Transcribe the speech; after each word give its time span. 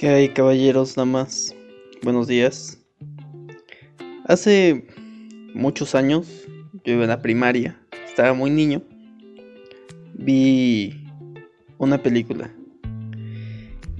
¿Qué 0.00 0.08
hay, 0.08 0.28
caballeros, 0.30 0.94
damas? 0.94 1.54
Buenos 2.02 2.26
días. 2.26 2.78
Hace 4.24 4.86
muchos 5.52 5.94
años, 5.94 6.26
yo 6.84 6.94
iba 6.94 7.02
en 7.02 7.10
la 7.10 7.20
primaria, 7.20 7.78
estaba 8.08 8.32
muy 8.32 8.50
niño, 8.50 8.80
vi 10.14 11.04
una 11.76 12.02
película. 12.02 12.50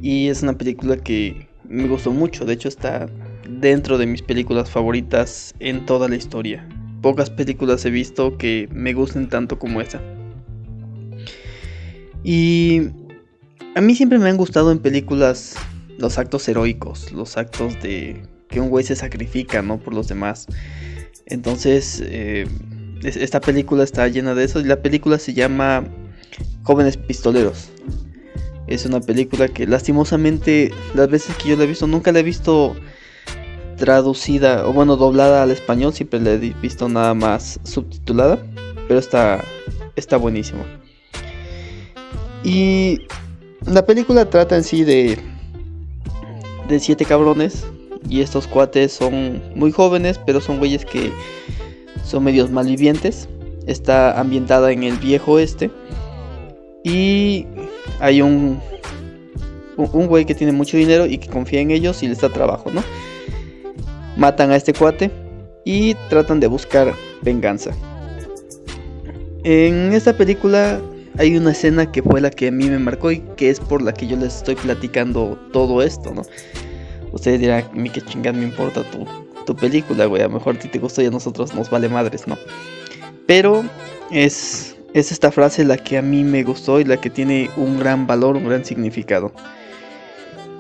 Y 0.00 0.28
es 0.28 0.42
una 0.42 0.56
película 0.56 0.96
que 0.96 1.50
me 1.68 1.86
gustó 1.86 2.12
mucho, 2.12 2.46
de 2.46 2.54
hecho 2.54 2.68
está 2.68 3.06
dentro 3.46 3.98
de 3.98 4.06
mis 4.06 4.22
películas 4.22 4.70
favoritas 4.70 5.54
en 5.58 5.84
toda 5.84 6.08
la 6.08 6.16
historia. 6.16 6.66
Pocas 7.02 7.28
películas 7.28 7.84
he 7.84 7.90
visto 7.90 8.38
que 8.38 8.70
me 8.72 8.94
gusten 8.94 9.28
tanto 9.28 9.58
como 9.58 9.82
esa. 9.82 10.00
Y 12.24 12.88
a 13.74 13.82
mí 13.82 13.94
siempre 13.94 14.18
me 14.18 14.30
han 14.30 14.38
gustado 14.38 14.72
en 14.72 14.78
películas 14.78 15.58
los 16.00 16.18
actos 16.18 16.48
heroicos, 16.48 17.12
los 17.12 17.36
actos 17.36 17.80
de 17.82 18.22
que 18.48 18.60
un 18.60 18.68
güey 18.68 18.84
se 18.84 18.96
sacrifica, 18.96 19.62
¿no? 19.62 19.78
Por 19.78 19.94
los 19.94 20.08
demás. 20.08 20.46
Entonces, 21.26 22.02
eh, 22.04 22.46
esta 23.04 23.40
película 23.40 23.84
está 23.84 24.08
llena 24.08 24.34
de 24.34 24.44
eso 24.44 24.60
y 24.60 24.64
la 24.64 24.82
película 24.82 25.18
se 25.18 25.34
llama 25.34 25.84
Jóvenes 26.64 26.96
Pistoleros. 26.96 27.70
Es 28.66 28.86
una 28.86 29.00
película 29.00 29.48
que 29.48 29.66
lastimosamente 29.66 30.72
las 30.94 31.08
veces 31.08 31.36
que 31.36 31.50
yo 31.50 31.56
la 31.56 31.64
he 31.64 31.66
visto 31.66 31.86
nunca 31.86 32.12
la 32.12 32.20
he 32.20 32.22
visto 32.22 32.76
traducida 33.76 34.66
o 34.66 34.72
bueno 34.72 34.96
doblada 34.96 35.42
al 35.42 35.50
español, 35.50 35.92
siempre 35.94 36.20
la 36.20 36.32
he 36.32 36.38
visto 36.38 36.88
nada 36.88 37.14
más 37.14 37.58
subtitulada, 37.64 38.38
pero 38.86 39.00
está 39.00 39.42
está 39.96 40.16
buenísima. 40.16 40.64
Y 42.44 43.00
la 43.66 43.84
película 43.84 44.28
trata 44.28 44.56
en 44.56 44.64
sí 44.64 44.84
de 44.84 45.18
de 46.70 46.80
siete 46.80 47.04
cabrones 47.04 47.66
y 48.08 48.20
estos 48.20 48.46
cuates 48.46 48.92
son 48.92 49.42
muy 49.54 49.72
jóvenes, 49.72 50.18
pero 50.24 50.40
son 50.40 50.58
güeyes 50.58 50.84
que 50.84 51.12
son 52.04 52.24
medios 52.24 52.50
malvivientes. 52.50 53.28
Está 53.66 54.18
ambientada 54.18 54.72
en 54.72 54.82
el 54.82 54.96
viejo 54.96 55.32
oeste 55.32 55.70
y 56.82 57.46
hay 58.00 58.22
un 58.22 58.60
un 59.76 60.06
güey 60.06 60.24
que 60.24 60.34
tiene 60.34 60.52
mucho 60.52 60.76
dinero 60.76 61.06
y 61.06 61.18
que 61.18 61.28
confía 61.28 61.60
en 61.60 61.70
ellos 61.70 62.02
y 62.02 62.08
les 62.08 62.20
da 62.20 62.28
trabajo, 62.28 62.70
¿no? 62.70 62.82
Matan 64.16 64.50
a 64.50 64.56
este 64.56 64.72
cuate 64.72 65.10
y 65.64 65.94
tratan 66.08 66.40
de 66.40 66.46
buscar 66.46 66.92
venganza. 67.22 67.70
En 69.42 69.92
esta 69.92 70.14
película 70.16 70.80
hay 71.20 71.36
una 71.36 71.50
escena 71.52 71.92
que 71.92 72.02
fue 72.02 72.22
la 72.22 72.30
que 72.30 72.48
a 72.48 72.50
mí 72.50 72.70
me 72.70 72.78
marcó 72.78 73.10
y 73.10 73.20
que 73.36 73.50
es 73.50 73.60
por 73.60 73.82
la 73.82 73.92
que 73.92 74.06
yo 74.06 74.16
les 74.16 74.36
estoy 74.36 74.54
platicando 74.54 75.38
todo 75.52 75.82
esto, 75.82 76.14
¿no? 76.14 76.22
Ustedes 77.12 77.40
dirán, 77.40 77.64
a 77.70 77.74
mí 77.74 77.90
qué 77.90 78.00
chingada 78.00 78.38
me 78.38 78.44
importa 78.44 78.82
tu, 78.90 79.06
tu 79.44 79.54
película, 79.54 80.06
güey. 80.06 80.22
A 80.22 80.28
lo 80.28 80.34
mejor 80.34 80.56
a 80.56 80.58
ti 80.58 80.68
te 80.68 80.78
gustó 80.78 81.02
y 81.02 81.06
a 81.06 81.10
nosotros 81.10 81.54
nos 81.54 81.68
vale 81.68 81.90
madres, 81.90 82.26
¿no? 82.26 82.38
Pero 83.26 83.62
es, 84.10 84.74
es 84.94 85.12
esta 85.12 85.30
frase 85.30 85.62
la 85.62 85.76
que 85.76 85.98
a 85.98 86.02
mí 86.02 86.24
me 86.24 86.42
gustó 86.42 86.80
y 86.80 86.84
la 86.84 86.98
que 86.98 87.10
tiene 87.10 87.50
un 87.58 87.78
gran 87.78 88.06
valor, 88.06 88.36
un 88.36 88.48
gran 88.48 88.64
significado. 88.64 89.30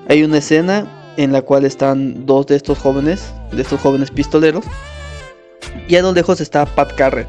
Hay 0.08 0.22
una 0.24 0.38
escena 0.38 0.86
en 1.16 1.32
la 1.32 1.40
cual 1.40 1.64
están 1.64 2.26
dos 2.26 2.48
de 2.48 2.56
estos 2.56 2.78
jóvenes, 2.78 3.32
de 3.50 3.62
estos 3.62 3.80
jóvenes 3.80 4.10
pistoleros, 4.10 4.66
y 5.88 5.96
a 5.96 6.02
lo 6.02 6.12
lejos 6.12 6.38
está 6.42 6.66
Pat 6.66 6.94
Garrett. 6.98 7.28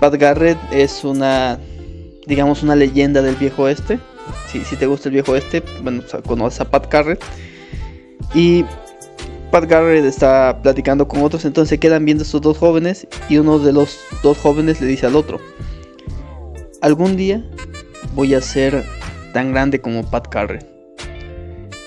Pat 0.00 0.14
Garrett 0.16 0.58
es 0.70 1.02
una, 1.02 1.58
digamos, 2.26 2.62
una 2.62 2.76
leyenda 2.76 3.22
del 3.22 3.36
viejo 3.36 3.62
oeste. 3.62 3.98
Si, 4.48 4.60
si 4.64 4.76
te 4.76 4.86
gusta 4.86 5.08
el 5.08 5.14
viejo 5.14 5.32
oeste, 5.32 5.62
bueno, 5.82 6.02
conoces 6.26 6.60
a 6.60 6.70
Pat 6.70 6.90
Garrett. 6.92 7.22
Y 8.34 8.64
Pat 9.50 9.64
Garrett 9.66 10.04
está 10.04 10.60
platicando 10.62 11.06
con 11.06 11.22
otros, 11.22 11.44
entonces 11.44 11.70
se 11.70 11.78
quedan 11.78 12.04
viendo 12.04 12.24
estos 12.24 12.42
dos 12.42 12.58
jóvenes 12.58 13.06
y 13.28 13.38
uno 13.38 13.58
de 13.58 13.72
los 13.72 13.98
dos 14.22 14.36
jóvenes 14.38 14.80
le 14.80 14.88
dice 14.88 15.06
al 15.06 15.16
otro, 15.16 15.40
algún 16.82 17.16
día 17.16 17.44
voy 18.14 18.34
a 18.34 18.40
ser 18.40 18.84
tan 19.32 19.52
grande 19.52 19.80
como 19.80 20.02
Pat 20.10 20.32
Garrett. 20.32 20.66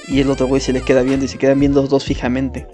Y 0.08 0.22
el 0.22 0.30
otro 0.32 0.48
güey 0.48 0.62
se 0.62 0.74
le 0.74 0.82
queda 0.82 1.04
viendo 1.04 1.26
y 1.26 1.28
se 1.28 1.38
quedan 1.38 1.60
viendo 1.60 1.82
los 1.82 1.90
dos 1.90 2.06
fijamente. 2.06 2.66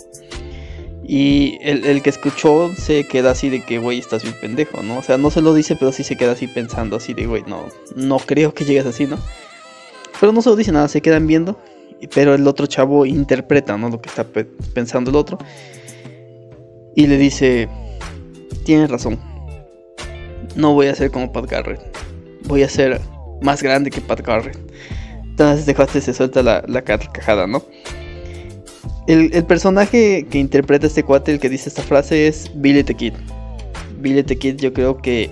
Y 1.08 1.60
el, 1.62 2.02
que 2.02 2.10
escuchó 2.10 2.74
se 2.76 3.08
queda 3.08 3.32
así 3.32 3.50
de 3.50 3.64
que, 3.64 3.78
güey, 3.78 4.00
estás 4.00 4.24
bien 4.24 4.36
pendejo, 4.42 4.82
¿no? 4.82 4.98
O 4.98 5.04
sea, 5.04 5.18
no 5.18 5.30
se 5.30 5.42
lo 5.42 5.54
dice, 5.54 5.76
pero 5.76 5.92
sí 5.92 6.04
se 6.04 6.16
queda 6.16 6.32
así 6.32 6.48
pensando, 6.48 6.96
así 6.96 7.14
de, 7.14 7.28
güey, 7.28 7.44
no, 7.46 7.68
no 7.96 8.18
creo 8.18 8.54
que 8.54 8.66
llegues 8.66 8.88
así, 8.88 9.06
¿no? 9.06 9.20
Pero 10.20 10.32
no 10.32 10.42
se 10.42 10.50
lo 10.50 10.56
dice 10.56 10.72
nada, 10.72 10.88
se 10.88 11.02
quedan 11.02 11.28
viendo 11.28 11.60
pero 12.14 12.36
el 12.36 12.48
otro 12.48 12.68
chavo 12.68 13.06
interpreta 13.06 13.78
¿no? 13.78 13.90
lo 13.90 14.02
que 14.02 14.10
está 14.10 14.26
pensando 14.74 15.10
el 15.10 15.16
otro 15.16 15.38
y 16.96 17.08
le 17.08 17.18
dice, 17.18 17.68
tienes 18.64 18.90
razón, 18.90 19.20
no 20.56 20.74
voy 20.74 20.88
a 20.88 20.96
ser 20.96 21.12
como 21.12 21.32
Pat 21.32 21.46
Garrett, 21.46 21.82
voy 22.46 22.64
a 22.64 22.70
ser 22.70 23.02
más 23.42 23.62
grande 23.62 23.90
que 23.90 24.00
Pat 24.00 24.22
Garrett. 24.22 24.58
Entonces 25.24 25.66
dejaste 25.66 26.00
se 26.00 26.14
suelta 26.14 26.42
la, 26.42 26.64
la 26.70 26.82
carcajada, 26.84 27.48
¿no? 27.48 27.64
El, 29.08 29.46
personaje 29.46 30.26
que 30.30 30.40
interpreta 30.40 30.88
este 30.88 31.04
cuate, 31.04 31.32
el 31.32 31.40
que 31.40 31.50
dice 31.50 31.70
esta 31.70 31.84
frase, 31.84 32.28
es 32.28 32.52
Billy 32.56 32.84
the 32.84 32.96
Kid. 32.96 33.14
Billy 34.00 34.24
the 34.24 34.38
Kid 34.38 34.58
yo 34.58 34.74
creo 34.74 34.98
que 34.98 35.30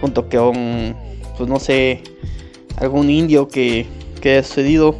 junto 0.00 0.28
con, 0.28 0.94
pues 1.36 1.48
no 1.48 1.58
sé, 1.58 2.02
algún 2.76 3.08
indio 3.10 3.48
que, 3.48 3.86
que 4.20 4.38
ha 4.38 4.42
sucedido 4.42 4.94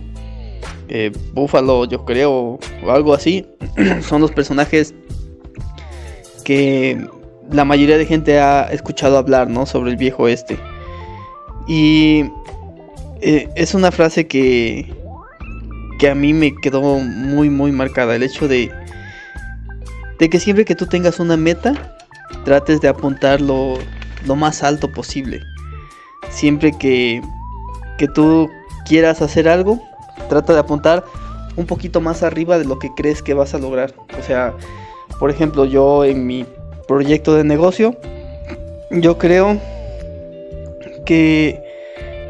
eh, 0.88 1.12
Búfalo, 1.34 1.84
yo 1.84 2.04
creo, 2.04 2.58
o 2.84 2.90
algo 2.90 3.12
así, 3.12 3.46
son 4.02 4.22
los 4.22 4.32
personajes 4.32 4.94
que 6.44 7.06
la 7.50 7.64
mayoría 7.64 7.98
de 7.98 8.06
gente 8.06 8.40
ha 8.40 8.62
escuchado 8.72 9.18
hablar, 9.18 9.50
¿no? 9.50 9.66
Sobre 9.66 9.90
el 9.90 9.96
viejo 9.96 10.28
este. 10.28 10.58
Y 11.66 12.24
eh, 13.20 13.48
es 13.54 13.74
una 13.74 13.90
frase 13.90 14.26
que, 14.26 14.94
que 15.98 16.08
a 16.08 16.14
mí 16.14 16.32
me 16.32 16.54
quedó 16.54 16.80
muy, 17.00 17.50
muy 17.50 17.72
marcada. 17.72 18.14
El 18.14 18.22
hecho 18.22 18.48
de, 18.48 18.70
de 20.18 20.30
que 20.30 20.40
siempre 20.40 20.64
que 20.64 20.74
tú 20.74 20.86
tengas 20.86 21.20
una 21.20 21.36
meta, 21.36 21.96
trates 22.44 22.80
de 22.80 22.88
apuntar 22.88 23.40
lo, 23.40 23.78
lo 24.26 24.36
más 24.36 24.62
alto 24.62 24.90
posible. 24.90 25.40
Siempre 26.30 26.72
que, 26.72 27.20
que 27.98 28.08
tú 28.08 28.48
quieras 28.86 29.22
hacer 29.22 29.48
algo, 29.48 29.82
trata 30.28 30.54
de 30.54 30.60
apuntar 30.60 31.04
un 31.56 31.66
poquito 31.66 32.00
más 32.00 32.22
arriba 32.22 32.58
de 32.58 32.64
lo 32.64 32.78
que 32.78 32.90
crees 32.94 33.22
que 33.22 33.34
vas 33.34 33.54
a 33.54 33.58
lograr. 33.58 33.92
O 34.18 34.22
sea, 34.22 34.54
por 35.18 35.30
ejemplo, 35.30 35.64
yo 35.64 36.04
en 36.04 36.26
mi 36.26 36.46
proyecto 36.86 37.34
de 37.34 37.44
negocio, 37.44 37.96
yo 38.90 39.18
creo 39.18 39.58
que 41.04 41.60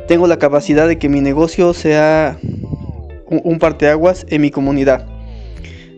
tengo 0.08 0.26
la 0.26 0.38
capacidad 0.38 0.88
de 0.88 0.98
que 0.98 1.08
mi 1.08 1.20
negocio 1.20 1.74
sea 1.74 2.38
un, 3.28 3.58
parteaguas 3.58 4.26
en 4.28 4.42
mi 4.42 4.50
comunidad. 4.50 5.06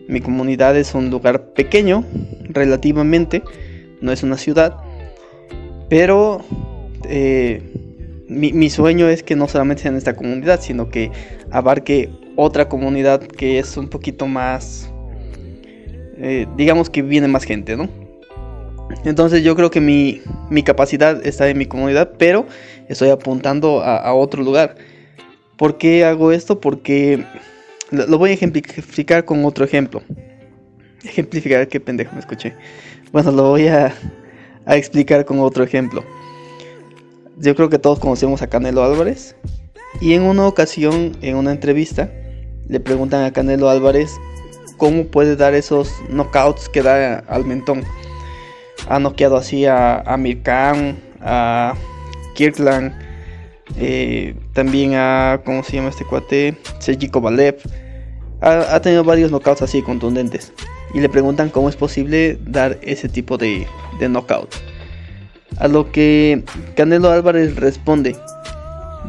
Mi 0.07 0.21
comunidad 0.21 0.77
es 0.77 0.93
un 0.93 1.09
lugar 1.09 1.53
pequeño, 1.53 2.03
relativamente, 2.49 3.43
no 4.01 4.11
es 4.11 4.23
una 4.23 4.37
ciudad, 4.37 4.77
pero 5.89 6.43
eh, 7.07 7.61
mi, 8.27 8.69
sueño 8.69 9.09
es 9.09 9.23
que 9.23 9.35
no 9.35 9.47
solamente 9.47 9.83
sea 9.83 9.91
en 9.91 9.97
esta 9.97 10.15
comunidad, 10.15 10.61
sino 10.61 10.89
que 10.89 11.11
abarque 11.51 12.09
otra 12.35 12.69
comunidad 12.69 13.21
que 13.21 13.59
es 13.59 13.75
un 13.77 13.89
poquito 13.89 14.27
más, 14.27 14.89
eh, 16.17 16.47
digamos 16.55 16.89
que 16.89 17.01
viene 17.01 17.27
más 17.27 17.43
gente, 17.43 17.75
¿no? 17.75 17.89
Entonces 19.05 19.43
yo 19.43 19.55
creo 19.55 19.71
que 19.71 19.81
mi, 19.81 20.21
capacidad 20.63 21.25
está 21.25 21.49
en 21.49 21.57
mi 21.57 21.65
comunidad, 21.65 22.11
pero 22.17 22.45
estoy 22.87 23.09
apuntando 23.09 23.81
a, 23.81 24.13
otro 24.13 24.43
lugar. 24.43 24.75
¿Por 25.61 25.77
qué 25.77 26.03
hago 26.03 26.31
esto? 26.31 26.59
Porque 26.59 27.23
lo, 27.91 28.17
voy 28.17 28.31
a 28.31 28.33
ejemplificar 28.33 29.23
con 29.23 29.45
otro 29.45 29.63
ejemplo. 29.63 30.01
Ejemplificar, 31.03 31.67
qué 31.67 31.79
pendejo 31.79 32.13
me 32.15 32.19
escuché. 32.19 32.55
Bueno, 33.11 33.31
lo 33.31 33.49
voy 33.49 33.67
a 33.67 33.93
explicar 34.65 35.23
con 35.23 35.39
otro 35.39 35.63
ejemplo 35.63 36.03
yo 37.41 37.55
creo 37.55 37.69
que 37.69 37.79
todos 37.79 37.99
conocemos 37.99 38.41
a 38.41 38.47
Canelo 38.47 38.83
Álvarez. 38.83 39.35
Y 39.99 40.13
en 40.13 40.23
una 40.23 40.47
ocasión, 40.47 41.17
en 41.21 41.35
una 41.35 41.51
entrevista, 41.51 42.09
le 42.67 42.79
preguntan 42.79 43.23
a 43.23 43.33
Canelo 43.33 43.69
Álvarez 43.69 44.15
cómo 44.77 45.05
puede 45.05 45.35
dar 45.35 45.53
esos 45.53 45.91
knockouts 46.09 46.69
que 46.69 46.81
da 46.81 47.19
al 47.27 47.45
mentón. 47.45 47.83
Ha 48.87 48.99
noqueado 48.99 49.37
así 49.37 49.65
a 49.65 49.99
Amir 50.01 50.41
Khan, 50.43 50.97
a 51.19 51.75
Kirkland, 52.35 52.93
eh, 53.77 54.35
también 54.53 54.95
a, 54.95 55.41
¿cómo 55.45 55.63
se 55.63 55.77
llama 55.77 55.89
este 55.89 56.05
cuate? 56.05 56.57
Sergi 56.79 57.09
Kovalev. 57.09 57.57
Ha, 58.41 58.79
tenido 58.81 59.03
varios 59.03 59.29
knockouts 59.31 59.61
así 59.61 59.81
contundentes. 59.81 60.51
Y 60.93 60.99
le 60.99 61.09
preguntan 61.09 61.49
cómo 61.49 61.69
es 61.69 61.75
posible 61.75 62.39
dar 62.45 62.79
ese 62.81 63.07
tipo 63.07 63.37
de, 63.37 63.67
de 63.99 64.09
knockouts. 64.09 64.61
A 65.59 65.67
lo 65.67 65.91
que 65.91 66.43
Canelo 66.75 67.11
Álvarez 67.11 67.55
responde. 67.55 68.15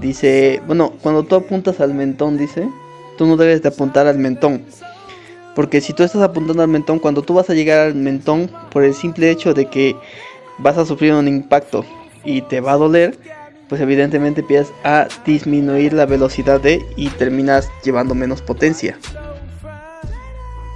Dice, 0.01 0.61
bueno, 0.67 0.93
cuando 1.03 1.23
tú 1.23 1.37
apuntas 1.37 1.81
al 1.81 1.95
mentón, 1.95 2.37
dice, 2.37 2.69
tú 3.17 3.27
no 3.27 3.37
debes 3.37 3.63
de 3.63 3.69
apuntar 3.69 4.07
al 4.07 4.19
mentón. 4.19 4.63
Porque 5.55 5.81
si 5.81 5.93
tú 5.93 6.03
estás 6.03 6.23
apuntando 6.23 6.63
al 6.63 6.69
mentón, 6.69 6.99
cuando 6.99 7.23
tú 7.23 7.35
vas 7.35 7.49
a 7.51 7.55
llegar 7.55 7.87
al 7.87 7.95
mentón, 7.95 8.51
por 8.71 8.85
el 8.85 8.95
simple 8.95 9.31
hecho 9.31 9.55
de 9.55 9.67
que 9.67 9.97
vas 10.59 10.79
a 10.79 10.85
sufrir 10.87 11.15
un 11.15 11.29
impacto 11.29 11.85
y 12.25 12.43
te 12.43 12.61
va 12.61 12.73
a 12.73 12.77
doler, 12.77 13.19
pues 13.69 13.81
evidentemente 13.81 14.41
empiezas 14.41 14.73
a 14.85 15.09
disminuir 15.25 15.93
la 15.93 16.07
velocidad 16.07 16.61
de 16.61 16.85
y 16.97 17.09
terminas 17.09 17.71
llevando 17.85 18.15
menos 18.15 18.43
potencia. 18.43 18.99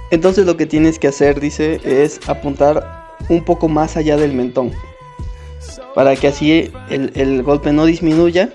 Entonces 0.09 0.45
lo 0.45 0.57
que 0.57 0.65
tienes 0.65 0.99
que 0.99 1.07
hacer, 1.07 1.39
dice, 1.39 1.79
es 1.83 2.19
apuntar 2.27 3.07
un 3.29 3.43
poco 3.43 3.67
más 3.67 3.97
allá 3.97 4.17
del 4.17 4.33
mentón. 4.33 4.71
Para 5.93 6.15
que 6.15 6.27
así 6.27 6.71
el, 6.89 7.11
el 7.15 7.43
golpe 7.43 7.73
no 7.73 7.85
disminuya 7.85 8.49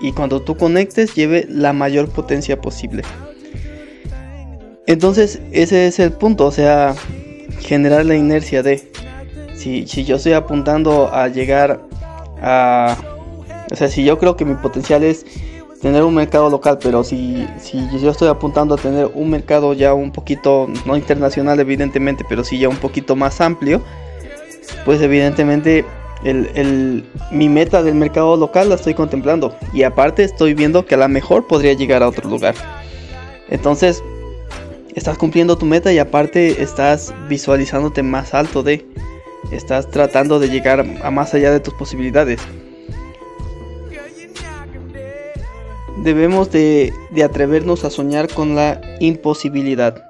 y 0.00 0.12
cuando 0.12 0.42
tú 0.42 0.56
conectes 0.56 1.14
lleve 1.14 1.46
la 1.48 1.72
mayor 1.72 2.08
potencia 2.08 2.60
posible. 2.60 3.02
Entonces 4.86 5.40
ese 5.52 5.86
es 5.86 5.98
el 5.98 6.12
punto, 6.12 6.46
o 6.46 6.52
sea, 6.52 6.94
generar 7.60 8.06
la 8.06 8.16
inercia 8.16 8.62
de... 8.62 8.90
Si, 9.54 9.86
si 9.86 10.04
yo 10.04 10.16
estoy 10.16 10.32
apuntando 10.32 11.12
a 11.12 11.28
llegar 11.28 11.80
a... 12.40 12.96
O 13.70 13.76
sea, 13.76 13.88
si 13.88 14.04
yo 14.04 14.18
creo 14.18 14.36
que 14.36 14.44
mi 14.44 14.54
potencial 14.54 15.02
es 15.02 15.26
tener 15.80 16.02
un 16.04 16.14
mercado 16.14 16.50
local, 16.50 16.78
pero 16.82 17.04
si, 17.04 17.46
si 17.60 17.78
yo 18.00 18.10
estoy 18.10 18.28
apuntando 18.28 18.74
a 18.74 18.78
tener 18.78 19.10
un 19.14 19.30
mercado 19.30 19.74
ya 19.74 19.94
un 19.94 20.12
poquito, 20.12 20.68
no 20.84 20.96
internacional 20.96 21.60
evidentemente, 21.60 22.24
pero 22.28 22.44
sí 22.44 22.58
ya 22.58 22.68
un 22.68 22.76
poquito 22.76 23.16
más 23.16 23.40
amplio, 23.40 23.82
pues 24.84 25.00
evidentemente 25.02 25.84
el, 26.24 27.04
mi 27.30 27.48
meta 27.48 27.82
del 27.82 27.94
mercado 27.94 28.36
local 28.36 28.68
la 28.68 28.76
estoy 28.76 28.94
contemplando 28.94 29.54
y 29.72 29.82
aparte 29.82 30.24
estoy 30.24 30.54
viendo 30.54 30.86
que 30.86 30.94
a 30.94 30.98
lo 30.98 31.08
mejor 31.08 31.46
podría 31.46 31.74
llegar 31.74 32.02
a 32.02 32.08
otro 32.08 32.28
lugar. 32.28 32.54
Entonces, 33.48 34.02
estás 34.94 35.18
cumpliendo 35.18 35.56
tu 35.56 35.66
meta 35.66 35.92
y 35.92 35.98
aparte 35.98 36.62
estás 36.62 37.14
visualizándote 37.28 38.02
más 38.02 38.34
alto 38.34 38.62
de, 38.62 38.84
estás 39.52 39.90
tratando 39.90 40.38
de 40.40 40.48
llegar 40.48 40.84
a 41.02 41.10
más 41.10 41.34
allá 41.34 41.52
de 41.52 41.60
tus 41.60 41.74
posibilidades. 41.74 42.40
Debemos 46.02 46.50
de, 46.50 46.92
atrevernos 47.24 47.84
a 47.84 47.90
soñar 47.90 48.28
con 48.28 48.54
la 48.54 48.80
imposibilidad. 49.00 50.02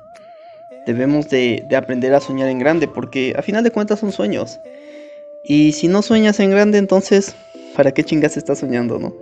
Debemos 0.86 1.28
de, 1.30 1.64
aprender 1.76 2.14
a 2.14 2.20
soñar 2.20 2.48
en 2.48 2.58
grande 2.58 2.88
porque 2.88 3.34
a 3.36 3.42
final 3.42 3.64
de 3.64 3.70
cuentas 3.70 4.00
son 4.00 4.12
sueños. 4.12 4.58
Y 5.44 5.72
si 5.72 5.88
no 5.88 6.02
sueñas 6.02 6.40
en 6.40 6.50
grande, 6.50 6.78
entonces, 6.78 7.34
¿para 7.76 7.92
qué 7.92 8.02
chingas 8.02 8.36
estás 8.36 8.58
soñando, 8.58 8.98
no? 8.98 9.14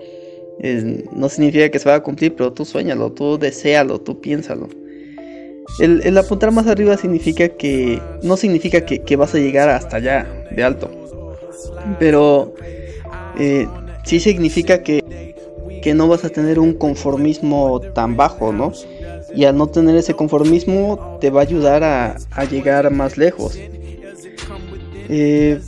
no 1.12 1.28
significa 1.28 1.69
que 1.69 1.81
se 1.81 1.88
va 1.88 1.96
a 1.96 2.02
cumplir, 2.02 2.37
pero 2.37 2.52
tú 2.52 2.64
sueñalo, 2.64 3.11
tú 3.11 3.38
deséalo, 3.38 4.00
tú 4.00 4.20
piénsalo. 4.20 4.69
El, 5.81 6.16
apuntar 6.16 6.52
más 6.52 6.66
arriba 6.66 6.96
significa 6.96 7.49
que. 7.49 8.00
No 8.22 8.37
significa 8.37 8.84
que, 8.84 9.16
vas 9.16 9.34
a 9.34 9.38
llegar 9.38 9.69
hasta 9.69 9.96
allá 9.96 10.26
de 10.55 10.62
alto. 10.62 10.90
Pero 11.99 12.55
eh, 13.38 13.66
sí 14.05 14.20
significa 14.20 14.82
que, 14.82 15.03
que 15.84 15.92
no 15.92 16.08
vas 16.08 16.25
a 16.25 16.31
tener 16.31 16.58
un 16.58 16.72
conformismo 16.72 17.78
tan 17.78 18.16
bajo, 18.16 18.54
¿no? 18.54 18.72
Y 19.34 19.44
al 19.44 19.58
no 19.58 19.66
tener 19.66 19.94
ese 19.96 20.14
conformismo 20.14 21.19
te 21.20 21.28
va 21.28 21.40
a 21.40 21.42
ayudar 21.42 21.84
a, 21.84 22.44
llegar 22.46 22.90
más 22.90 23.19
lejos. 23.19 23.58
Eh, 25.10 25.60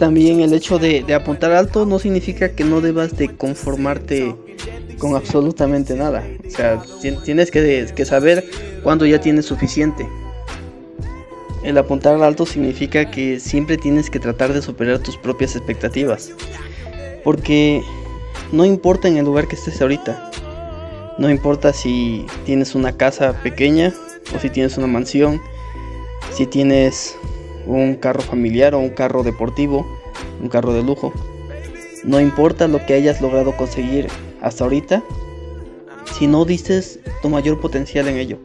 también 0.00 0.40
el 0.40 0.52
hecho 0.52 0.80
de, 0.80 1.04
apuntar 1.14 1.52
alto 1.52 1.86
no 1.86 2.00
significa 2.00 2.48
que 2.48 2.64
no 2.64 2.80
debas 2.80 3.16
de 3.16 3.36
conformarte 3.36 4.34
con 4.98 5.14
absolutamente 5.14 5.94
nada. 5.94 6.26
O 6.44 6.50
sea, 6.50 6.82
tienes 7.22 7.52
que, 7.52 8.04
saber 8.04 8.44
cuándo 8.82 9.06
ya 9.06 9.20
tienes 9.20 9.46
suficiente. 9.46 10.08
El 11.62 11.78
apuntar 11.78 12.16
al 12.16 12.24
alto 12.24 12.46
significa 12.46 13.12
que 13.12 13.38
siempre 13.38 13.76
tienes 13.76 14.10
que 14.10 14.18
tratar 14.18 14.52
de 14.52 14.60
superar 14.60 14.98
tus 14.98 15.16
propias 15.16 15.54
expectativas. 15.54 16.32
Porque 17.22 17.82
no 18.52 18.64
importa 18.64 19.08
en 19.08 19.18
el 19.18 19.24
lugar 19.24 19.48
que 19.48 19.56
estés 19.56 19.80
ahorita. 19.80 20.30
No 21.18 21.28
importa 21.30 21.72
si 21.72 22.26
tienes 22.46 22.74
una 22.74 22.96
casa 22.96 23.34
pequeña 23.42 23.92
o 24.34 24.38
si 24.38 24.50
tienes 24.50 24.78
una 24.78 24.86
mansión. 24.86 25.40
Si 26.32 26.46
tienes 26.46 27.16
un 27.66 27.96
carro 27.96 28.22
familiar 28.22 28.74
o 28.74 28.78
un 28.78 28.90
carro 28.90 29.22
deportivo, 29.22 29.86
un 30.40 30.48
carro 30.48 30.72
de 30.72 30.82
lujo. 30.82 31.12
No 32.04 32.20
importa 32.20 32.68
lo 32.68 32.84
que 32.86 32.94
hayas 32.94 33.20
logrado 33.20 33.56
conseguir 33.56 34.06
hasta 34.40 34.64
ahorita 34.64 35.02
si 36.18 36.26
no 36.26 36.44
dices 36.44 37.00
tu 37.22 37.28
mayor 37.28 37.60
potencial 37.60 38.08
en 38.08 38.16
ello. 38.16 38.38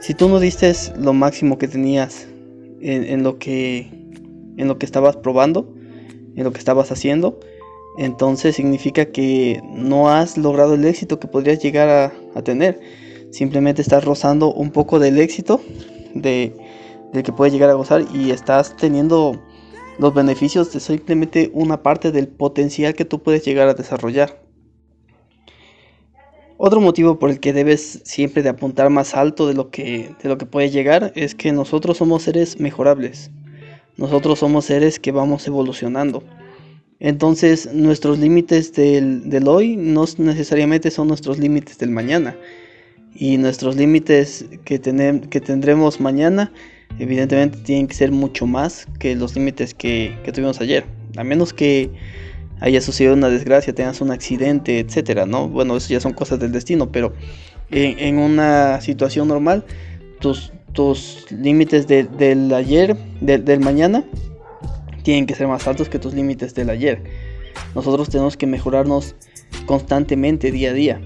Si 0.00 0.14
tú 0.14 0.28
no 0.28 0.40
dices 0.40 0.92
lo 0.98 1.12
máximo 1.12 1.58
que 1.58 1.68
tenías 1.68 2.26
en, 2.80 3.22
lo 3.22 3.38
que 3.38 3.90
en 4.56 4.68
lo 4.68 4.78
que 4.78 4.86
estabas 4.86 5.16
probando, 5.16 5.74
en 6.34 6.44
lo 6.44 6.52
que 6.52 6.58
estabas 6.58 6.92
haciendo, 6.92 7.40
entonces 7.98 8.54
significa 8.54 9.06
que 9.06 9.60
no 9.74 10.08
has 10.08 10.38
logrado 10.38 10.74
el 10.74 10.84
éxito 10.84 11.18
que 11.18 11.26
podrías 11.26 11.58
llegar 11.58 12.12
a, 12.34 12.42
tener. 12.42 12.80
Simplemente 13.32 13.82
estás 13.82 14.04
rozando 14.04 14.54
un 14.54 14.70
poco 14.70 15.00
del 15.00 15.18
éxito 15.18 15.60
de, 16.14 16.54
del 17.12 17.24
que 17.24 17.32
puedes 17.32 17.52
llegar 17.52 17.70
a 17.70 17.74
gozar 17.74 18.04
y 18.14 18.30
estás 18.30 18.76
teniendo 18.76 19.42
los 19.98 20.14
beneficios 20.14 20.72
de 20.72 20.78
simplemente 20.78 21.50
una 21.52 21.82
parte 21.82 22.12
del 22.12 22.28
potencial 22.28 22.94
que 22.94 23.04
tú 23.04 23.20
puedes 23.20 23.44
llegar 23.44 23.68
a 23.68 23.74
desarrollar. 23.74 24.40
Otro 26.56 26.80
motivo 26.80 27.18
por 27.18 27.30
el 27.30 27.40
que 27.40 27.52
debes 27.52 28.00
siempre 28.04 28.44
de 28.44 28.50
apuntar 28.50 28.90
más 28.90 29.14
alto 29.16 29.48
de 29.48 29.54
lo 29.54 29.70
que, 29.70 30.14
de 30.22 30.28
lo 30.28 30.38
que 30.38 30.46
puedes 30.46 30.72
llegar 30.72 31.12
es 31.16 31.34
que 31.34 31.50
nosotros 31.50 31.96
somos 31.96 32.22
seres 32.22 32.60
mejorables. 32.60 33.32
Nosotros 33.96 34.38
somos 34.38 34.66
seres 34.66 35.00
que 35.00 35.10
vamos 35.10 35.48
evolucionando. 35.48 36.22
Entonces 37.00 37.72
nuestros 37.72 38.18
límites 38.18 38.72
del, 38.72 39.30
del 39.30 39.46
hoy 39.46 39.76
no 39.76 40.04
necesariamente 40.18 40.90
son 40.90 41.08
nuestros 41.08 41.38
límites 41.38 41.78
del 41.78 41.90
mañana. 41.90 42.36
Y 43.14 43.36
nuestros 43.38 43.76
límites 43.76 44.46
que, 44.64 44.80
que 45.30 45.40
tendremos 45.40 46.00
mañana 46.00 46.52
evidentemente 46.98 47.58
tienen 47.58 47.86
que 47.86 47.94
ser 47.94 48.12
mucho 48.12 48.46
más 48.46 48.86
que 48.98 49.14
los 49.14 49.34
límites 49.34 49.74
que, 49.74 50.16
tuvimos 50.32 50.60
ayer. 50.60 50.84
A 51.16 51.24
menos 51.24 51.52
que 51.52 51.90
haya 52.60 52.80
sucedido 52.80 53.14
una 53.14 53.28
desgracia, 53.28 53.74
tengas 53.74 54.00
un 54.00 54.10
accidente, 54.10 54.80
etcétera, 54.80 55.26
¿no? 55.26 55.48
Bueno, 55.48 55.76
eso 55.76 55.88
ya 55.90 56.00
son 56.00 56.12
cosas 56.12 56.40
del 56.40 56.52
destino, 56.52 56.90
pero 56.90 57.12
en, 57.70 58.18
una 58.18 58.80
situación 58.80 59.28
normal, 59.28 59.64
tus, 60.20 60.52
tus 60.72 61.26
límites 61.30 61.86
del 61.86 62.52
ayer, 62.52 62.96
del 63.20 63.60
mañana, 63.60 64.04
tienen 65.08 65.24
que 65.24 65.34
ser 65.34 65.48
más 65.48 65.66
altos 65.66 65.88
que 65.88 65.98
tus 65.98 66.12
límites 66.12 66.54
del 66.54 66.68
ayer. 66.68 67.02
Nosotros 67.74 68.10
tenemos 68.10 68.36
que 68.36 68.46
mejorarnos 68.46 69.16
constantemente 69.64 70.52
día 70.52 70.68
a 70.68 70.74
día. 70.74 71.00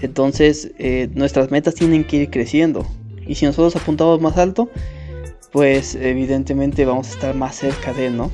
Entonces, 0.00 0.70
eh, 0.78 1.08
nuestras 1.12 1.50
metas 1.50 1.74
tienen 1.74 2.04
que 2.04 2.18
ir 2.18 2.30
creciendo. 2.30 2.86
Y 3.26 3.34
si 3.34 3.44
nosotros 3.44 3.74
apuntamos 3.74 4.20
más 4.20 4.38
alto, 4.38 4.70
pues 5.50 5.96
evidentemente 5.96 6.84
vamos 6.84 7.08
a 7.08 7.14
estar 7.14 7.34
más 7.34 7.56
cerca 7.56 7.92
de 7.92 8.06
él, 8.06 8.16
¿no? 8.16 8.30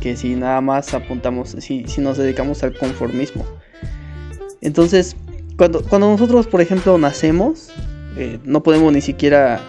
que 0.00 0.16
si 0.16 0.36
nada 0.36 0.60
más 0.60 0.94
apuntamos, 0.94 1.56
si, 1.58 1.88
si 1.88 2.00
nos 2.00 2.16
dedicamos 2.16 2.62
al 2.62 2.78
conformismo. 2.78 3.44
Entonces, 4.60 5.16
cuando, 5.56 5.82
cuando 5.82 6.08
nosotros, 6.08 6.46
por 6.46 6.60
ejemplo, 6.60 6.96
nacemos, 6.98 7.72
eh, 8.16 8.38
no 8.44 8.62
podemos 8.62 8.92
ni 8.92 9.00
siquiera 9.00 9.60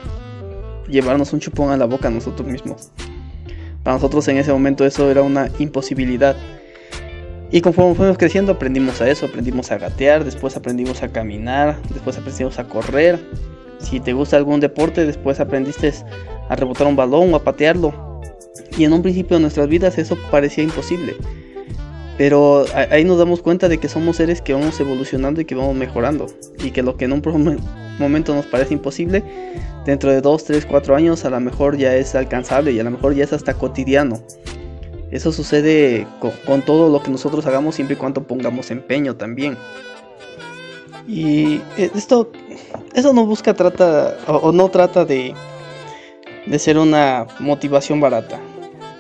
llevarnos 0.87 1.33
un 1.33 1.39
chupón 1.39 1.71
a 1.71 1.77
la 1.77 1.85
boca 1.85 2.11
nosotros 2.11 2.47
mismos. 2.47 2.91
Para 3.83 3.97
nosotros 3.97 4.27
en 4.29 4.37
ese 4.37 4.51
momento 4.51 4.85
eso 4.85 5.11
era 5.11 5.21
una 5.21 5.49
imposibilidad. 5.59 6.35
Y 7.51 7.61
conforme 7.61 7.93
fuimos 7.93 8.17
creciendo 8.17 8.53
aprendimos 8.53 8.99
a 9.01 9.09
eso, 9.09 9.27
aprendimos 9.27 9.71
a 9.71 9.77
gatear, 9.77 10.23
después 10.23 10.57
aprendimos 10.57 11.03
a 11.03 11.09
caminar, 11.09 11.77
después 11.93 12.17
aprendimos 12.17 12.57
a 12.57 12.63
correr. 12.63 13.19
Si 13.79 13.99
te 13.99 14.13
gusta 14.13 14.37
algún 14.37 14.59
deporte, 14.59 15.05
después 15.05 15.39
aprendiste 15.39 15.93
a 16.49 16.55
rebotar 16.55 16.87
un 16.87 16.95
balón 16.95 17.33
o 17.33 17.35
a 17.35 17.43
patearlo. 17.43 18.21
Y 18.77 18.85
en 18.85 18.93
un 18.93 19.03
principio 19.03 19.37
de 19.37 19.41
nuestras 19.41 19.67
vidas 19.67 19.97
eso 19.97 20.17
parecía 20.31 20.63
imposible. 20.63 21.15
Pero 22.17 22.65
ahí 22.73 23.03
nos 23.03 23.17
damos 23.17 23.41
cuenta 23.41 23.69
de 23.69 23.79
que 23.79 23.89
somos 23.89 24.17
seres 24.17 24.41
que 24.41 24.53
vamos 24.53 24.79
evolucionando 24.79 25.41
y 25.41 25.45
que 25.45 25.55
vamos 25.55 25.75
mejorando. 25.75 26.27
Y 26.63 26.71
que 26.71 26.81
lo 26.81 26.95
que 26.95 27.05
en 27.05 27.13
un 27.13 27.21
momento 27.99 28.33
nos 28.33 28.45
parece 28.45 28.73
imposible, 28.73 29.23
dentro 29.85 30.11
de 30.11 30.21
2, 30.21 30.43
3, 30.43 30.65
4 30.65 30.95
años 30.95 31.25
a 31.25 31.29
lo 31.29 31.39
mejor 31.39 31.77
ya 31.77 31.95
es 31.95 32.15
alcanzable 32.15 32.71
y 32.71 32.79
a 32.79 32.83
lo 32.83 32.91
mejor 32.91 33.15
ya 33.15 33.23
es 33.23 33.33
hasta 33.33 33.53
cotidiano. 33.53 34.21
Eso 35.11 35.31
sucede 35.31 36.07
con, 36.45 36.63
todo 36.63 36.89
lo 36.89 37.03
que 37.03 37.11
nosotros 37.11 37.45
hagamos 37.45 37.75
siempre 37.75 37.95
y 37.95 37.99
cuando 37.99 38.23
pongamos 38.23 38.71
empeño 38.71 39.15
también. 39.15 39.57
Y 41.07 41.61
eh, 41.77 41.91
esto, 41.93 42.31
eso 42.95 43.13
no 43.13 43.25
busca, 43.25 43.53
trata, 43.53 44.17
o 44.27 44.51
no 44.51 44.69
trata 44.69 45.05
de, 45.05 45.35
de 46.45 46.59
ser 46.59 46.77
una 46.77 47.27
motivación 47.39 47.99
barata. 47.99 48.39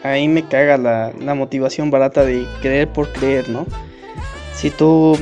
Ahí 0.03 0.27
me 0.27 0.43
caga 0.43 0.77
la, 0.77 1.33
motivación 1.33 1.89
barata 1.89 2.25
de 2.25 2.45
creer 2.61 2.89
por 2.89 3.11
creer, 3.13 3.49
¿no? 3.49 3.65
Si 4.53 4.69
tú 4.69 5.17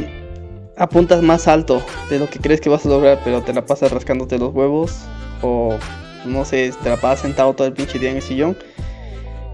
apuntas 0.81 1.21
más 1.21 1.47
alto 1.47 1.79
de 2.09 2.17
lo 2.17 2.27
que 2.27 2.39
crees 2.39 2.59
que 2.59 2.67
vas 2.67 2.87
a 2.87 2.89
lograr, 2.89 3.21
pero 3.23 3.43
te 3.43 3.53
la 3.53 3.63
pasas 3.63 3.91
rascándote 3.91 4.39
los 4.39 4.51
huevos 4.51 4.97
o 5.43 5.77
no 6.25 6.43
sé, 6.43 6.73
te 6.81 6.89
la 6.89 6.97
pasas 6.97 7.19
sentado 7.19 7.53
todo 7.53 7.67
el 7.67 7.73
pinche 7.73 7.99
día 7.99 8.09
en 8.09 8.15
el 8.15 8.23
sillón 8.23 8.57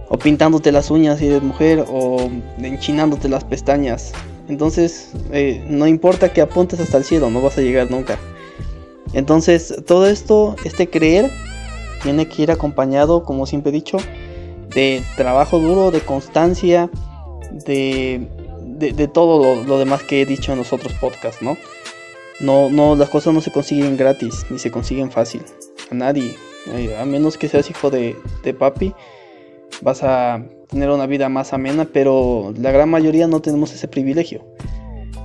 o 0.08 0.18
pintándote 0.18 0.72
las 0.72 0.90
uñas 0.90 1.22
y 1.22 1.28
de 1.28 1.42
mujer 1.42 1.84
o 1.90 2.32
enchinándote 2.60 3.28
las 3.28 3.44
pestañas. 3.44 4.14
Entonces, 4.48 5.12
eh, 5.34 5.62
no 5.68 5.86
importa 5.86 6.32
que 6.32 6.40
apuntes 6.40 6.80
hasta 6.80 6.98
el 6.98 7.04
cielo, 7.04 7.30
no 7.30 7.42
vas 7.42 7.58
a 7.58 7.62
llegar 7.62 7.92
nunca. 7.92 8.18
Entonces, 9.12 9.84
todo 9.86 10.08
esto, 10.08 10.56
este 10.64 10.90
creer, 10.90 11.30
tiene 12.04 12.28
que 12.30 12.44
ir 12.44 12.52
acompañado, 12.52 13.24
como 13.24 13.46
siempre 13.46 13.72
he 13.72 13.74
dicho, 13.74 13.98
de 14.74 15.04
trabajo 15.18 15.60
duro, 15.60 15.92
de 15.92 16.00
constancia, 16.00 16.90
de, 17.52 18.30
de, 18.78 19.08
todo 19.08 19.64
lo, 19.64 19.80
demás 19.80 20.04
que 20.04 20.22
he 20.22 20.26
dicho 20.26 20.52
en 20.52 20.60
los 20.60 20.74
otros 20.74 20.94
podcasts, 20.94 21.42
¿no? 21.42 21.58
No, 22.40 22.70
no, 22.70 22.96
las 22.96 23.10
cosas 23.10 23.34
no 23.34 23.42
se 23.42 23.52
consiguen 23.52 23.98
gratis, 23.98 24.46
ni 24.50 24.60
se 24.60 24.70
consiguen 24.70 25.12
fácil. 25.12 25.42
A 25.90 25.96
nadie, 25.96 26.36
eh, 26.74 26.96
a 27.00 27.06
menos 27.06 27.38
que 27.38 27.50
seas 27.50 27.70
hijo 27.70 27.90
de, 27.90 28.16
de 28.44 28.54
papi, 28.54 28.94
vas 29.82 30.04
a 30.04 30.44
tener 30.70 30.90
una 30.90 31.08
vida 31.08 31.30
más 31.30 31.54
amena, 31.54 31.86
pero 31.92 32.54
la 32.60 32.72
gran 32.72 32.90
mayoría 32.90 33.28
no 33.28 33.42
tenemos 33.42 33.74
ese 33.74 33.88
privilegio. 33.88 34.46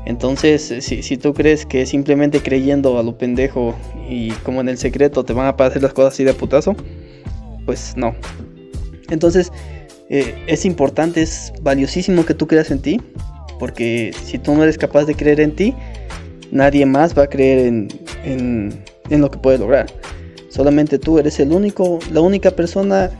Entonces, 0.04 0.74
si, 0.80 1.02
si, 1.02 1.16
tú 1.16 1.32
crees 1.32 1.64
que 1.64 1.86
simplemente 1.86 2.42
creyendo 2.42 2.98
a 2.98 3.02
lo 3.02 3.16
pendejo 3.18 3.74
y 4.08 4.30
como 4.42 4.60
en 4.60 4.68
el 4.68 4.78
secreto 4.78 5.24
te 5.24 5.32
van 5.32 5.46
a 5.46 5.56
pasar 5.56 5.80
las 5.82 5.92
cosas 5.92 6.14
así 6.14 6.24
de 6.24 6.34
putazo, 6.34 6.74
pues 7.66 7.94
no. 7.96 8.14
Entonces, 9.10 9.52
eh, 10.08 10.34
es 10.46 10.64
importante, 10.64 11.22
es 11.22 11.52
valiosísimo 11.62 12.26
que 12.26 12.34
tú 12.34 12.46
creas 12.46 12.70
en 12.70 12.82
ti, 12.82 13.00
porque 13.58 14.12
si 14.24 14.38
tú 14.38 14.54
no 14.54 14.62
eres 14.62 14.78
capaz 14.78 15.04
de 15.04 15.14
creer 15.14 15.40
en 15.40 15.54
ti, 15.54 15.74
nadie 16.50 16.86
más 16.86 17.16
va 17.16 17.24
a 17.24 17.26
creer 17.26 17.66
en, 17.66 17.88
en, 18.24 19.20
lo 19.20 19.30
que 19.30 19.38
puedes 19.38 19.60
lograr. 19.60 19.86
Solamente 20.50 20.98
tú 20.98 21.18
eres 21.18 21.40
el 21.40 21.52
único, 21.52 21.98
la 22.12 22.20
única 22.20 22.50
persona 22.50 23.10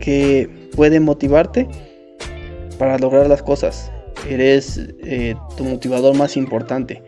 que 0.00 0.48
puede 0.74 1.00
motivarte 1.00 1.68
para 2.78 2.98
lograr 2.98 3.26
las 3.28 3.42
cosas. 3.42 3.90
Eres 4.28 4.80
eh, 5.04 5.34
tu 5.56 5.64
motivador 5.64 6.16
más 6.16 6.36
importante. 6.36 7.02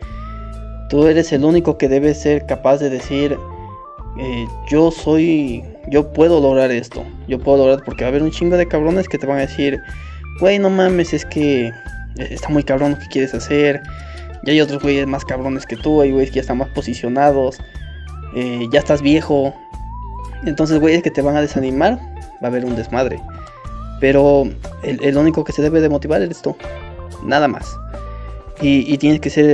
Tú 0.89 1.07
eres 1.07 1.33
el 1.33 1.45
único 1.45 1.79
que 1.79 1.89
debe 1.89 2.15
ser 2.15 2.47
capaz 2.47 2.79
de 2.79 2.91
decir, 2.91 3.37
eh, 4.19 4.47
yo 4.69 4.91
soy, 4.91 5.63
yo 5.89 6.13
puedo 6.13 6.41
lograr 6.41 6.73
esto. 6.73 7.05
Yo 7.29 7.39
puedo 7.39 7.59
lograr 7.59 7.85
porque 7.85 8.03
va 8.03 8.09
a 8.09 8.11
haber 8.11 8.23
un 8.25 8.33
chingo 8.33 8.57
de 8.57 8.67
cabrones 8.67 9.09
que 9.09 9.19
te 9.19 9.27
van 9.27 9.39
a 9.39 9.43
decir, 9.43 9.79
güey, 10.41 10.59
no 10.59 10.69
mames, 10.69 11.13
es 11.15 11.25
que 11.25 11.71
está 12.21 12.49
muy 12.49 12.63
cabrón 12.63 12.93
lo 12.93 12.99
que 12.99 13.07
quieres 13.07 13.35
hacer. 13.35 13.83
Y 14.43 14.51
hay 14.51 14.61
otros 14.61 14.83
güeyes 14.83 15.07
más 15.07 15.25
cabrones 15.25 15.67
que 15.67 15.77
tú, 15.77 16.01
hay 16.01 16.13
güeyes 16.13 16.31
que 16.31 16.37
ya 16.37 16.41
están 16.43 16.59
más 16.59 16.69
posicionados. 16.69 17.59
Eh, 18.35 18.67
ya 18.73 18.79
estás 18.79 19.03
viejo. 19.03 19.55
Entonces, 20.45 20.81
güeyes 20.81 21.03
que 21.03 21.11
te 21.11 21.23
van 21.23 21.37
a 21.37 21.43
desanimar, 21.43 21.99
va 22.43 22.45
a 22.45 22.47
haber 22.47 22.65
un 22.65 22.77
desmadre. 22.77 23.21
Pero 24.01 24.49
el, 24.83 25.17
único 25.17 25.45
que 25.45 25.53
se 25.53 25.61
debe 25.61 25.81
de 25.81 25.89
motivar 25.89 26.23
eres 26.23 26.41
tú. 26.41 26.57
Nada 27.25 27.49
más. 27.49 27.77
Y, 28.63 28.97
tienes 28.99 29.21
que 29.21 29.31
ser 29.31 29.49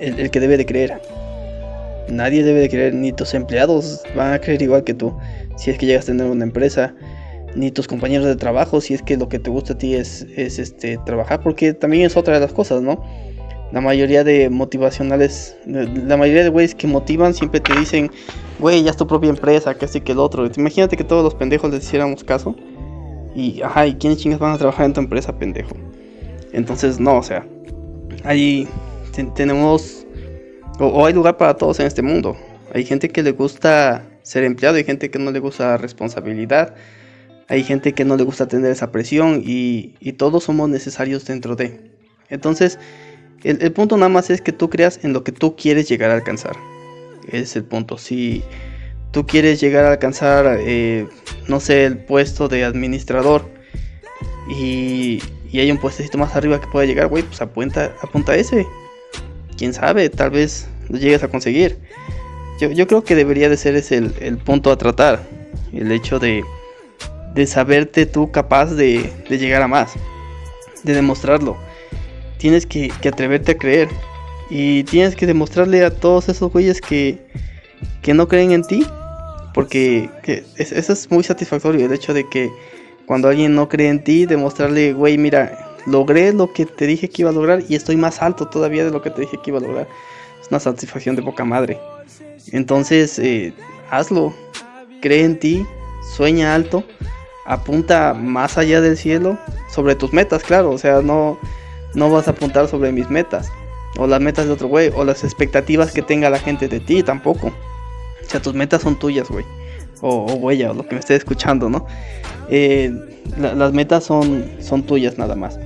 el, 0.00 0.30
que 0.30 0.40
debe 0.40 0.56
de 0.56 0.66
creer. 0.66 1.00
Nadie 2.08 2.42
debe 2.42 2.60
de 2.60 2.68
creer, 2.68 2.94
ni 2.94 3.12
tus 3.12 3.34
empleados 3.34 4.02
van 4.16 4.32
a 4.32 4.38
creer 4.38 4.62
igual 4.62 4.84
que 4.84 4.94
tú. 4.94 5.16
Si 5.56 5.70
es 5.70 5.78
que 5.78 5.86
llegas 5.86 6.04
a 6.04 6.06
tener 6.08 6.26
una 6.26 6.44
empresa, 6.44 6.94
ni 7.54 7.70
tus 7.70 7.88
compañeros 7.88 8.26
de 8.26 8.36
trabajo, 8.36 8.80
si 8.80 8.94
es 8.94 9.02
que 9.02 9.16
lo 9.16 9.28
que 9.28 9.38
te 9.38 9.50
gusta 9.50 9.74
a 9.74 9.78
ti 9.78 9.94
es, 9.94 10.26
es 10.36 10.58
este, 10.58 10.98
trabajar, 10.98 11.40
porque 11.40 11.72
también 11.72 12.04
es 12.04 12.16
otra 12.16 12.34
de 12.34 12.40
las 12.40 12.52
cosas, 12.52 12.82
¿no? 12.82 13.02
La 13.72 13.80
mayoría 13.80 14.24
de 14.24 14.48
motivacionales, 14.48 15.56
la 15.66 16.16
mayoría 16.16 16.42
de 16.42 16.48
güeyes 16.48 16.74
que 16.74 16.86
motivan 16.86 17.34
siempre 17.34 17.60
te 17.60 17.78
dicen, 17.78 18.10
güey, 18.58 18.82
ya 18.82 18.90
es 18.90 18.96
tu 18.96 19.06
propia 19.06 19.28
empresa, 19.28 19.74
que 19.74 19.84
así 19.84 20.00
que 20.00 20.12
el 20.12 20.18
otro. 20.18 20.48
Imagínate 20.56 20.96
que 20.96 21.04
todos 21.04 21.22
los 21.22 21.34
pendejos 21.34 21.70
les 21.70 21.84
hiciéramos 21.84 22.24
caso. 22.24 22.56
Y, 23.34 23.60
ajá, 23.60 23.86
¿y 23.86 23.94
quiénes 23.94 24.20
chingas 24.20 24.40
van 24.40 24.54
a 24.54 24.58
trabajar 24.58 24.86
en 24.86 24.94
tu 24.94 25.00
empresa, 25.00 25.38
pendejo? 25.38 25.76
Entonces, 26.52 26.98
no, 26.98 27.18
o 27.18 27.22
sea, 27.22 27.46
ahí 28.24 28.66
tenemos, 29.34 30.06
o, 30.78 31.04
hay 31.04 31.12
lugar 31.12 31.36
para 31.36 31.54
todos 31.54 31.78
en 31.80 31.86
este 31.86 32.02
mundo. 32.02 32.36
Hay 32.72 32.84
gente 32.84 33.08
que 33.08 33.22
le 33.22 33.32
gusta 33.32 34.04
ser 34.22 34.44
empleado, 34.44 34.76
hay 34.76 34.84
gente 34.84 35.10
que 35.10 35.18
no 35.18 35.30
le 35.30 35.40
gusta 35.40 35.76
responsabilidad, 35.76 36.74
hay 37.48 37.64
gente 37.64 37.94
que 37.94 38.04
no 38.04 38.16
le 38.16 38.24
gusta 38.24 38.46
tener 38.46 38.70
esa 38.70 38.92
presión 38.92 39.42
y, 39.44 39.94
todos 40.18 40.44
somos 40.44 40.68
necesarios 40.68 41.24
dentro 41.24 41.56
de. 41.56 41.90
Entonces, 42.28 42.78
el, 43.42 43.62
el, 43.62 43.72
punto 43.72 43.96
nada 43.96 44.08
más 44.08 44.30
es 44.30 44.40
que 44.40 44.52
tú 44.52 44.68
creas 44.68 45.00
en 45.02 45.12
lo 45.12 45.24
que 45.24 45.32
tú 45.32 45.56
quieres 45.56 45.88
llegar 45.88 46.10
a 46.10 46.14
alcanzar. 46.14 46.56
Es 47.30 47.56
el 47.56 47.64
punto. 47.64 47.98
Si 47.98 48.42
tú 49.10 49.26
quieres 49.26 49.60
llegar 49.60 49.84
a 49.84 49.92
alcanzar, 49.92 50.58
eh, 50.60 51.06
no 51.48 51.60
sé, 51.60 51.84
el 51.84 51.98
puesto 51.98 52.48
de 52.48 52.64
administrador 52.64 53.48
y, 54.48 55.20
hay 55.52 55.70
un 55.70 55.78
puestecito 55.78 56.18
más 56.18 56.36
arriba 56.36 56.60
que 56.60 56.66
pueda 56.66 56.86
llegar, 56.86 57.08
güey, 57.08 57.22
pues 57.22 57.40
apunta, 57.40 57.94
apunta 58.02 58.32
a 58.32 58.36
ese. 58.36 58.66
Quién 59.56 59.72
sabe, 59.72 60.08
tal 60.10 60.30
vez 60.30 60.68
lo 60.88 60.98
llegues 60.98 61.22
a 61.22 61.28
conseguir. 61.28 61.78
Yo, 62.60 62.86
creo 62.86 63.04
que 63.04 63.14
debería 63.14 63.48
de 63.48 63.56
ser 63.56 63.76
ese 63.76 63.96
el, 63.96 64.38
punto 64.38 64.70
a 64.70 64.76
tratar. 64.76 65.22
El 65.72 65.90
hecho 65.92 66.18
de, 66.18 66.44
de 67.38 67.46
saberte 67.46 68.04
tú 68.04 68.32
capaz 68.32 68.74
de, 68.74 69.12
de, 69.28 69.38
llegar 69.38 69.62
a 69.62 69.68
más. 69.68 69.92
De 70.82 70.92
demostrarlo. 70.92 71.56
Tienes 72.38 72.66
que, 72.66 72.90
que 73.00 73.08
atreverte 73.08 73.52
a 73.52 73.56
creer. 73.56 73.88
Y 74.50 74.82
tienes 74.84 75.14
que 75.14 75.24
demostrarle 75.24 75.84
a 75.84 75.90
todos 75.90 76.28
esos 76.28 76.50
güeyes 76.52 76.80
que, 76.80 77.18
que 78.02 78.12
no 78.12 78.26
creen 78.26 78.50
en 78.50 78.64
ti. 78.64 78.84
Porque 79.54 80.10
eso 80.56 80.92
es 80.92 81.10
muy 81.12 81.22
satisfactorio, 81.22 81.86
el 81.86 81.92
hecho 81.92 82.12
de 82.12 82.28
que 82.28 82.50
cuando 83.06 83.28
alguien 83.28 83.54
no 83.54 83.68
cree 83.68 83.88
en 83.88 84.02
ti, 84.02 84.26
demostrarle, 84.26 84.92
güey, 84.92 85.16
mira, 85.16 85.76
logré 85.86 86.32
lo 86.32 86.52
que 86.52 86.66
te 86.66 86.86
dije 86.86 87.08
que 87.08 87.22
iba 87.22 87.30
a 87.30 87.34
lograr 87.34 87.62
y 87.68 87.76
estoy 87.76 87.96
más 87.96 88.20
alto 88.20 88.48
todavía 88.48 88.84
de 88.84 88.90
lo 88.90 89.00
que 89.00 89.10
te 89.10 89.22
dije 89.22 89.38
que 89.42 89.50
iba 89.50 89.58
a 89.58 89.62
lograr. 89.62 89.88
Es 90.40 90.48
una 90.50 90.58
satisfacción 90.58 91.14
de 91.14 91.22
poca 91.22 91.44
madre. 91.44 91.78
Entonces, 92.50 93.18
eh, 93.18 93.52
hazlo, 93.90 94.34
cree 95.00 95.24
en 95.24 95.38
ti, 95.38 95.66
sueña 96.16 96.54
alto, 96.54 96.84
apunta 97.48 98.12
más 98.12 98.58
allá 98.58 98.82
del 98.82 98.96
cielo, 98.96 99.38
sobre 99.70 99.94
tus 99.94 100.12
metas, 100.12 100.42
claro, 100.42 100.70
o 100.70 100.78
sea, 100.78 101.00
no, 101.00 101.38
no 101.94 102.10
vas 102.10 102.28
a 102.28 102.32
apuntar 102.32 102.68
sobre 102.68 102.92
mis 102.92 103.08
metas, 103.08 103.50
o 103.96 104.06
las 104.06 104.20
metas 104.20 104.46
de 104.46 104.52
otro 104.52 104.68
güey, 104.68 104.92
o 104.94 105.02
las 105.02 105.24
expectativas 105.24 105.90
que 105.90 106.02
tenga 106.02 106.28
la 106.28 106.38
gente 106.38 106.68
de 106.68 106.78
ti 106.78 107.02
tampoco. 107.02 107.48
O 107.48 108.30
sea, 108.30 108.40
tus 108.40 108.52
metas 108.52 108.82
son 108.82 108.98
tuyas, 108.98 109.28
güey. 109.30 109.46
O, 110.02 110.26
o 110.26 110.46
o 110.46 110.52
lo 110.52 110.86
que 110.86 110.94
me 110.94 111.00
esté 111.00 111.16
escuchando, 111.16 111.70
¿no? 111.70 111.86
Eh, 112.50 112.92
las 113.38 113.72
metas 113.72 114.04
son, 114.04 114.44
son 114.60 114.82
tuyas 114.82 115.16
nada 115.16 115.34
más. 115.34 115.58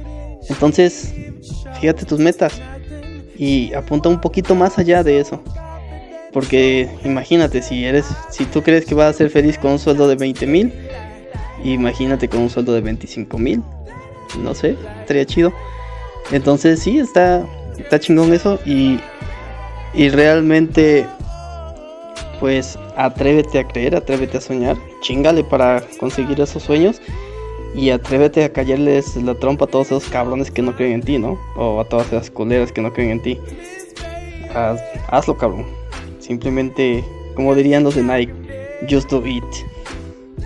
Entonces, 0.48 1.12
fíjate 1.80 2.06
tus 2.06 2.20
metas. 2.20 2.60
Y 3.36 3.74
apunta 3.74 4.08
un 4.08 4.20
poquito 4.20 4.54
más 4.54 4.78
allá 4.78 5.02
de 5.02 5.18
eso. 5.18 5.42
Porque 6.32 6.88
imagínate, 7.04 7.60
si 7.60 7.84
eres, 7.84 8.06
si 8.30 8.44
tú 8.44 8.62
crees 8.62 8.86
que 8.86 8.94
vas 8.94 9.14
a 9.14 9.18
ser 9.18 9.30
feliz 9.30 9.58
con 9.58 9.72
un 9.72 9.78
sueldo 9.78 10.08
de 10.08 10.14
20 10.14 10.46
mil, 10.46 10.72
imagínate 11.64 12.28
con 12.28 12.40
un 12.40 12.50
sueldo 12.50 12.72
de 12.72 12.80
25 12.80 13.38
mil. 13.38 13.62
No 14.38 14.54
sé, 14.54 14.76
estaría 15.00 15.24
chido. 15.24 15.52
Entonces 16.30 16.80
sí, 16.80 16.98
está, 16.98 17.44
está 17.78 17.98
chingón 17.98 18.32
eso. 18.32 18.58
Y, 18.64 18.98
y 19.94 20.08
realmente 20.08 21.06
pues 22.40 22.76
atrévete 22.96 23.60
a 23.60 23.68
creer, 23.68 23.94
atrévete 23.94 24.38
a 24.38 24.40
soñar, 24.40 24.76
chingale 25.00 25.44
para 25.44 25.80
conseguir 26.00 26.40
esos 26.40 26.64
sueños 26.64 27.00
y 27.74 27.90
atrévete 27.90 28.42
a 28.42 28.52
callarles 28.52 29.14
la 29.16 29.34
trompa 29.34 29.64
a 29.64 29.68
todos 29.68 29.86
esos 29.86 30.06
cabrones 30.06 30.50
que 30.50 30.60
no 30.60 30.74
creen 30.74 30.94
en 30.94 31.02
ti, 31.02 31.18
¿no? 31.18 31.38
O 31.56 31.80
a 31.80 31.84
todas 31.84 32.08
esas 32.08 32.30
coleras 32.30 32.72
que 32.72 32.82
no 32.82 32.92
creen 32.92 33.10
en 33.10 33.22
ti. 33.22 33.38
hazlo, 35.08 35.36
cabrón. 35.38 35.66
Simplemente, 36.18 37.04
como 37.34 37.54
dirían 37.54 37.84
los 37.84 37.94
de 37.94 38.02
Nike, 38.02 38.34
just 38.90 39.10
do 39.10 39.24
it. 39.26 39.44